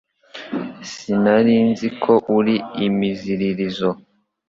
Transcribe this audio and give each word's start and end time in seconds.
Sinari 0.91 1.55
nzi 1.69 1.89
ko 2.03 2.13
uri 2.37 2.55
imiziririzo 2.87 3.89